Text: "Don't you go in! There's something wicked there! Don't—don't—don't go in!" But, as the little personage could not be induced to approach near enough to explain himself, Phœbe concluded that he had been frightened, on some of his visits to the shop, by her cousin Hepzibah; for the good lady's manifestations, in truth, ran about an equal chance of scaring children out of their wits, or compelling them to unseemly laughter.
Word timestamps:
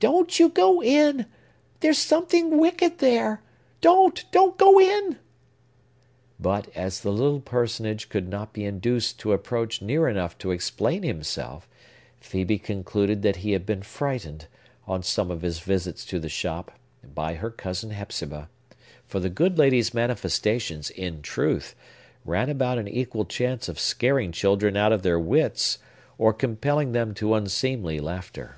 "Don't 0.00 0.38
you 0.38 0.50
go 0.50 0.82
in! 0.82 1.24
There's 1.80 1.96
something 1.96 2.58
wicked 2.58 2.98
there! 2.98 3.40
Don't—don't—don't 3.80 4.58
go 4.58 4.78
in!" 4.78 5.18
But, 6.38 6.68
as 6.76 7.00
the 7.00 7.10
little 7.10 7.40
personage 7.40 8.10
could 8.10 8.28
not 8.28 8.52
be 8.52 8.66
induced 8.66 9.18
to 9.20 9.32
approach 9.32 9.80
near 9.80 10.08
enough 10.08 10.36
to 10.40 10.50
explain 10.50 11.04
himself, 11.04 11.66
Phœbe 12.20 12.62
concluded 12.62 13.22
that 13.22 13.36
he 13.36 13.52
had 13.52 13.64
been 13.64 13.82
frightened, 13.82 14.46
on 14.86 15.02
some 15.02 15.30
of 15.30 15.40
his 15.40 15.60
visits 15.60 16.04
to 16.04 16.20
the 16.20 16.28
shop, 16.28 16.72
by 17.02 17.36
her 17.36 17.50
cousin 17.50 17.92
Hepzibah; 17.92 18.50
for 19.06 19.20
the 19.20 19.30
good 19.30 19.56
lady's 19.56 19.94
manifestations, 19.94 20.90
in 20.90 21.22
truth, 21.22 21.74
ran 22.26 22.50
about 22.50 22.76
an 22.76 22.88
equal 22.88 23.24
chance 23.24 23.70
of 23.70 23.80
scaring 23.80 24.32
children 24.32 24.76
out 24.76 24.92
of 24.92 25.00
their 25.02 25.18
wits, 25.18 25.78
or 26.18 26.34
compelling 26.34 26.92
them 26.92 27.14
to 27.14 27.32
unseemly 27.32 28.00
laughter. 28.00 28.56